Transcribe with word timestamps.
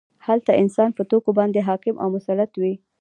هلته 0.27 0.51
انسان 0.61 0.89
په 0.97 1.03
توکو 1.09 1.31
باندې 1.39 1.65
حاکم 1.69 1.95
او 2.03 2.07
مسلط 2.15 2.51
وي 2.61 2.73